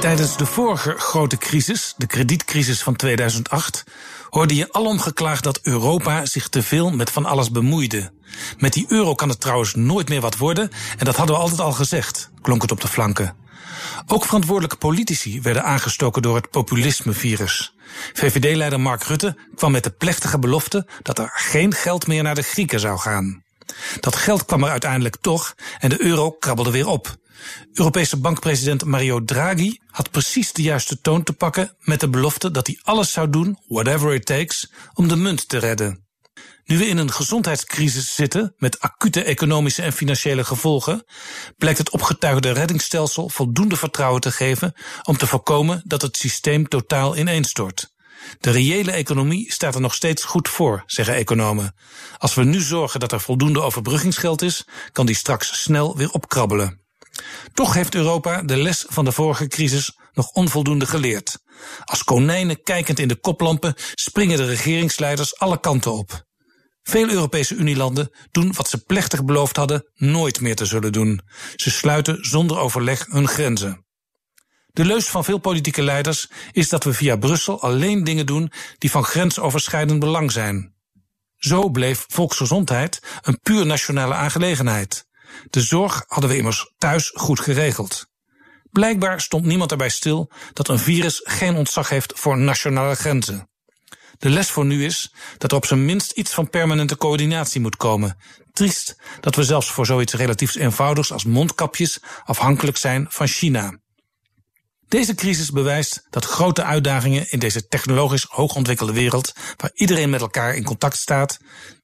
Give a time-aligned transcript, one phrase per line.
[0.00, 3.84] Tijdens de vorige grote crisis, de kredietcrisis van 2008,
[4.30, 8.12] hoorde je alom geklaagd dat Europa zich te veel met van alles bemoeide.
[8.58, 11.60] Met die euro kan het trouwens nooit meer wat worden, en dat hadden we altijd
[11.60, 13.36] al gezegd, klonk het op de flanken.
[14.06, 17.74] Ook verantwoordelijke politici werden aangestoken door het populismevirus.
[18.12, 22.42] VVD-leider Mark Rutte kwam met de plechtige belofte dat er geen geld meer naar de
[22.42, 23.42] Grieken zou gaan.
[24.00, 27.18] Dat geld kwam er uiteindelijk toch en de euro krabbelde weer op.
[27.72, 32.66] Europese bankpresident Mario Draghi had precies de juiste toon te pakken met de belofte dat
[32.66, 36.08] hij alles zou doen, whatever it takes, om de munt te redden.
[36.64, 41.04] Nu we in een gezondheidscrisis zitten met acute economische en financiële gevolgen,
[41.56, 47.16] blijkt het opgetuigde reddingsstelsel voldoende vertrouwen te geven om te voorkomen dat het systeem totaal
[47.16, 47.92] ineenstort.
[48.40, 51.74] De reële economie staat er nog steeds goed voor, zeggen economen.
[52.18, 56.80] Als we nu zorgen dat er voldoende overbruggingsgeld is, kan die straks snel weer opkrabbelen.
[57.52, 61.38] Toch heeft Europa de les van de vorige crisis nog onvoldoende geleerd.
[61.84, 66.28] Als konijnen kijkend in de koplampen springen de regeringsleiders alle kanten op.
[66.82, 71.20] Veel Europese Unielanden doen wat ze plechtig beloofd hadden nooit meer te zullen doen.
[71.56, 73.84] Ze sluiten zonder overleg hun grenzen.
[74.66, 78.90] De leus van veel politieke leiders is dat we via Brussel alleen dingen doen die
[78.90, 80.74] van grensoverschrijdend belang zijn.
[81.36, 85.08] Zo bleef volksgezondheid een puur nationale aangelegenheid.
[85.50, 88.06] De zorg hadden we immers thuis goed geregeld.
[88.70, 93.48] Blijkbaar stond niemand erbij stil dat een virus geen ontzag heeft voor nationale grenzen.
[94.18, 97.76] De les voor nu is dat er op zijn minst iets van permanente coördinatie moet
[97.76, 98.16] komen.
[98.52, 103.78] Triest dat we zelfs voor zoiets relatief eenvoudigs als mondkapjes afhankelijk zijn van China.
[104.88, 110.54] Deze crisis bewijst dat grote uitdagingen in deze technologisch hoogontwikkelde wereld, waar iedereen met elkaar
[110.54, 111.38] in contact staat,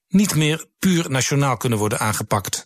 [0.09, 2.66] niet meer puur nationaal kunnen worden aangepakt.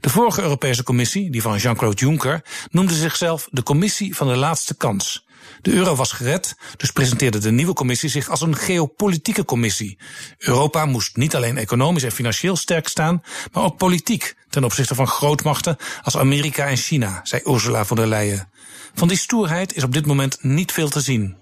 [0.00, 4.76] De vorige Europese Commissie, die van Jean-Claude Juncker, noemde zichzelf de Commissie van de laatste
[4.76, 5.26] kans.
[5.60, 9.98] De euro was gered, dus presenteerde de nieuwe commissie zich als een geopolitieke commissie.
[10.38, 13.22] Europa moest niet alleen economisch en financieel sterk staan,
[13.52, 18.06] maar ook politiek ten opzichte van grootmachten als Amerika en China, zei Ursula von der
[18.06, 18.48] Leyen.
[18.94, 21.36] Van die stoerheid is op dit moment niet veel te zien.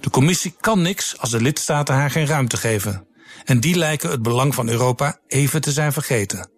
[0.00, 3.06] De commissie kan niks als de lidstaten haar geen ruimte geven.
[3.44, 6.55] En die lijken het belang van Europa even te zijn vergeten.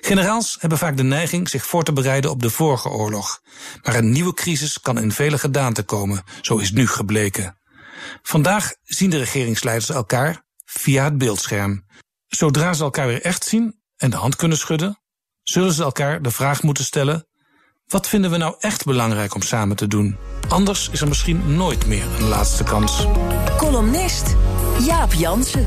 [0.00, 3.42] Generaals hebben vaak de neiging zich voor te bereiden op de vorige oorlog.
[3.82, 7.58] Maar een nieuwe crisis kan in vele gedaanten komen, zo is nu gebleken.
[8.22, 11.86] Vandaag zien de regeringsleiders elkaar via het beeldscherm.
[12.26, 15.00] Zodra ze elkaar weer echt zien en de hand kunnen schudden,
[15.42, 17.26] zullen ze elkaar de vraag moeten stellen:
[17.86, 20.16] wat vinden we nou echt belangrijk om samen te doen?
[20.48, 23.06] Anders is er misschien nooit meer een laatste kans.
[23.56, 24.36] Columnist
[24.80, 25.66] Jaap Jansen.